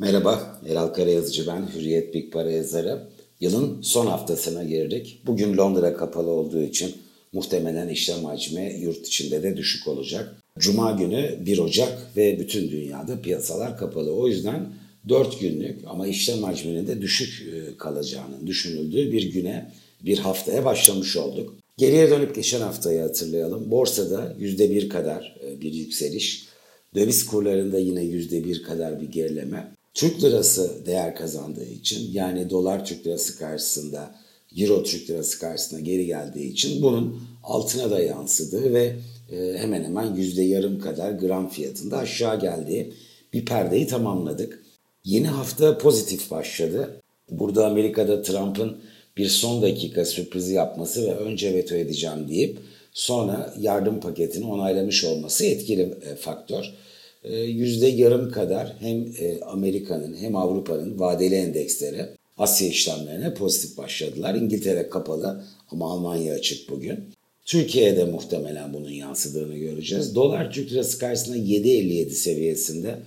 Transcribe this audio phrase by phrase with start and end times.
[0.00, 3.08] Merhaba, Eral Karayazıcı ben, Hürriyet Big Para yazarı.
[3.40, 5.22] Yılın son haftasına girdik.
[5.26, 6.92] Bugün Londra kapalı olduğu için
[7.32, 10.36] muhtemelen işlem hacmi yurt içinde de düşük olacak.
[10.58, 14.12] Cuma günü 1 Ocak ve bütün dünyada piyasalar kapalı.
[14.12, 14.72] O yüzden
[15.08, 19.72] 4 günlük ama işlem hacminin de düşük e, kalacağının düşünüldüğü bir güne,
[20.04, 21.54] bir haftaya başlamış olduk.
[21.76, 23.70] Geriye dönüp geçen haftayı hatırlayalım.
[23.70, 26.46] Borsada %1 kadar e, bir yükseliş,
[26.94, 29.79] döviz kurlarında yine %1 kadar bir gerileme.
[29.94, 34.14] Türk lirası değer kazandığı için yani dolar Türk lirası karşısında
[34.56, 38.96] euro Türk lirası karşısında geri geldiği için bunun altına da yansıdığı ve
[39.32, 42.92] e, hemen hemen yüzde yarım kadar gram fiyatında aşağı geldiği
[43.32, 44.62] bir perdeyi tamamladık.
[45.04, 47.00] Yeni hafta pozitif başladı.
[47.30, 48.76] Burada Amerika'da Trump'ın
[49.16, 52.58] bir son dakika sürprizi yapması ve önce veto edeceğim deyip
[52.92, 56.74] sonra yardım paketini onaylamış olması etkili e, faktör.
[57.24, 62.06] E, yüzde yarım kadar hem e, Amerika'nın hem Avrupa'nın vadeli endeksleri
[62.38, 64.34] Asya işlemlerine pozitif başladılar.
[64.34, 66.98] İngiltere kapalı ama Almanya açık bugün.
[67.44, 70.14] Türkiye'de muhtemelen bunun yansıdığını göreceğiz.
[70.14, 72.98] Dolar Türk lirası karşısında 7.57 seviyesinde.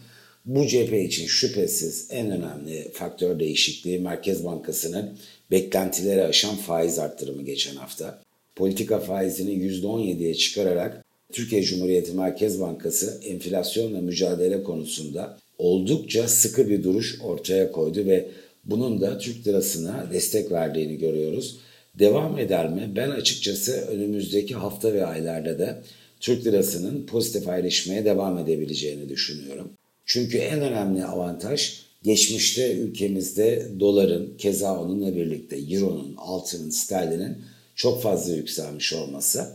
[0.46, 5.18] Bu cephe için şüphesiz en önemli faktör değişikliği Merkez Bankası'nın
[5.52, 8.22] beklentileri aşan faiz arttırımı geçen hafta.
[8.56, 17.22] Politika faizini %17'ye çıkararak Türkiye Cumhuriyeti Merkez Bankası enflasyonla mücadele konusunda oldukça sıkı bir duruş
[17.22, 18.30] ortaya koydu ve
[18.66, 21.58] bunun da Türk lirasına destek verdiğini görüyoruz.
[22.00, 22.92] Devam eder mi?
[22.96, 25.84] Ben açıkçası önümüzdeki hafta ve aylarda da
[26.20, 29.72] Türk lirasının pozitif ayrışmaya devam edebileceğini düşünüyorum.
[30.06, 37.38] Çünkü en önemli avantaj geçmişte ülkemizde doların keza onunla birlikte euronun, altının, sterlinin
[37.76, 39.48] çok fazla yükselmiş olması.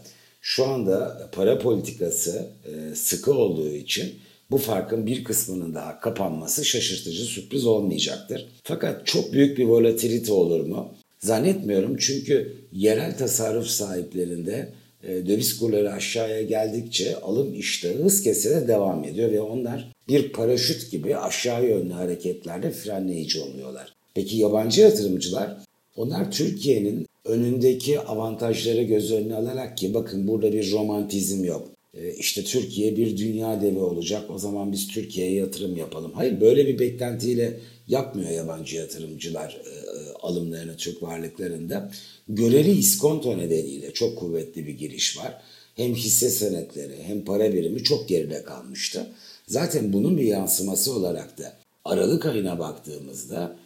[0.48, 4.14] Şu anda para politikası e, sıkı olduğu için
[4.50, 8.48] bu farkın bir kısmının daha kapanması şaşırtıcı sürpriz olmayacaktır.
[8.64, 10.94] Fakat çok büyük bir volatilite olur mu?
[11.18, 19.04] Zannetmiyorum çünkü yerel tasarruf sahiplerinde e, döviz kurları aşağıya geldikçe alım iştahı hız kesere devam
[19.04, 23.94] ediyor ve onlar bir paraşüt gibi aşağı yönlü hareketlerde frenleyici oluyorlar.
[24.14, 25.56] Peki yabancı yatırımcılar?
[25.96, 31.68] Onlar Türkiye'nin önündeki avantajları göz önüne alarak ki bakın burada bir romantizm yok.
[31.94, 36.12] E, işte Türkiye bir dünya devi olacak o zaman biz Türkiye'ye yatırım yapalım.
[36.14, 41.90] Hayır böyle bir beklentiyle yapmıyor yabancı yatırımcılar e, e, alımlarını Türk varlıklarında.
[42.28, 45.42] Göreli iskonto nedeniyle çok kuvvetli bir giriş var.
[45.74, 49.06] Hem hisse senetleri hem para birimi çok geride kalmıştı.
[49.46, 53.56] Zaten bunun bir yansıması olarak da Aralık ayına baktığımızda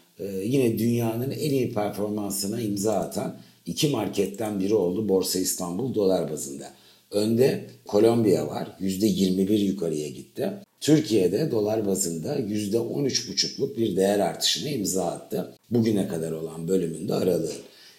[0.45, 3.37] yine dünyanın en iyi performansına imza atan
[3.67, 6.73] iki marketten biri oldu Borsa İstanbul dolar bazında.
[7.11, 8.77] Önde Kolombiya var.
[8.81, 10.53] %21 yukarıya gitti.
[10.81, 15.55] Türkiye'de dolar bazında %13,5'luk bir değer artışına imza attı.
[15.71, 17.53] Bugüne kadar olan bölümünde aralığı.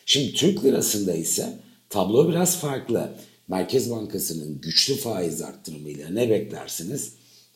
[0.06, 1.46] Şimdi Türk lirasında ise
[1.90, 3.10] tablo biraz farklı.
[3.48, 7.14] Merkez Bankası'nın güçlü faiz arttırımıyla ne beklersiniz?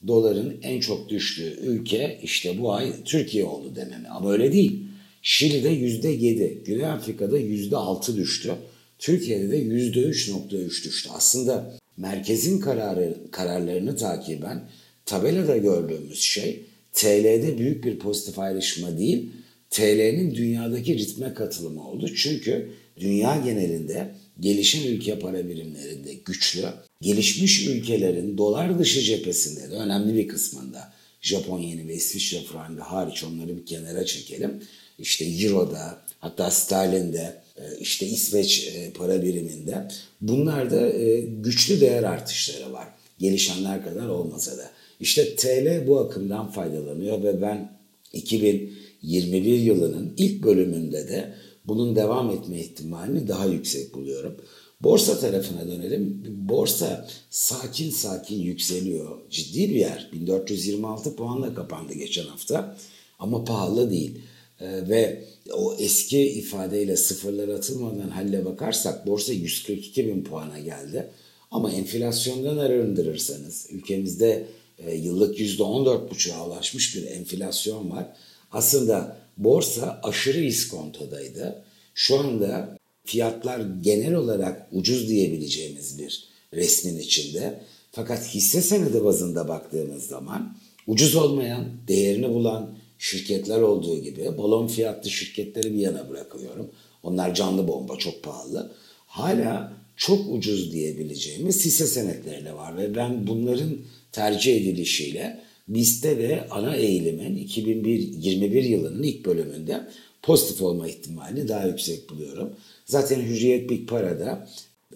[0.08, 4.08] Doların en çok düştüğü ülke işte bu ay Türkiye oldu dememi.
[4.08, 4.84] Ama öyle değil.
[5.30, 8.56] Şili'de %7, Güney Afrika'da %6 düştü.
[9.00, 11.10] Türkiye'de de %3.3 düştü.
[11.14, 14.70] Aslında merkezin kararı, kararlarını takiben
[15.06, 19.30] tabelada gördüğümüz şey TL'de büyük bir pozitif ayrışma değil,
[19.70, 22.10] TL'nin dünyadaki ritme katılımı oldu.
[22.16, 26.66] Çünkü dünya genelinde gelişen ülke para birimlerinde güçlü,
[27.02, 33.24] gelişmiş ülkelerin dolar dışı cephesinde de önemli bir kısmında Japon yeni ve İsviçre frangı hariç
[33.24, 34.62] onları bir kenara çekelim.
[35.00, 39.88] İşte Euro'da hatta sterlinde e, işte İsveç e, para biriminde
[40.22, 42.88] bunlarda e, güçlü değer artışları var.
[43.20, 44.70] Gelişenler kadar olmasa da.
[45.00, 47.78] İşte TL bu akımdan faydalanıyor ve ben
[48.14, 51.34] 2021 yılının ilk bölümünde de
[51.66, 54.38] bunun devam etme ihtimalini daha yüksek buluyorum.
[54.82, 56.24] Borsa tarafına dönelim.
[56.50, 59.18] Borsa sakin sakin yükseliyor.
[59.30, 60.10] Ciddi bir yer.
[60.14, 62.78] 1426 puanla kapandı geçen hafta.
[63.20, 64.20] Ama pahalı değil.
[64.62, 65.24] Ee, ve
[65.54, 71.08] o eski ifadeyle sıfırlar atılmadan halle bakarsak borsa 142 bin puana geldi.
[71.52, 74.48] Ama enflasyondan arındırırsanız ülkemizde
[74.80, 78.06] e, yıllık %14,5'a ulaşmış bir enflasyon var.
[78.52, 81.64] Aslında borsa aşırı iskontodaydı.
[81.96, 87.62] Şu anda fiyatlar genel olarak ucuz diyebileceğimiz bir resmin içinde.
[87.92, 90.58] Fakat hisse senedi bazında baktığımız zaman
[90.88, 96.72] ucuz olmayan, değerini bulan şirketler olduğu gibi balon fiyatlı şirketleri bir yana bırakıyorum.
[97.04, 98.72] Onlar canlı bomba çok pahalı.
[99.08, 103.78] Hala çok ucuz diyebileceğimiz hisse senetleri de var ve ben bunların
[104.12, 109.88] tercih edilişiyle BIST'te ve ana eğilimin 2021 yılının ilk bölümünde
[110.22, 112.50] pozitif olma ihtimalini daha yüksek buluyorum.
[112.86, 114.48] Zaten Hürriyet Big Para'da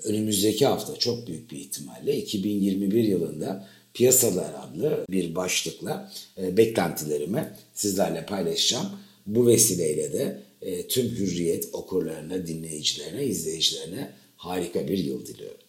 [0.04, 8.26] önümüzdeki hafta çok büyük bir ihtimalle 2021 yılında piyasalar adlı bir başlıkla e, beklentilerimi sizlerle
[8.26, 8.88] paylaşacağım.
[9.26, 15.62] Bu vesileyle de e, tüm Hürriyet okurlarına, dinleyicilerine, izleyicilerine harika bir yıl diliyorum.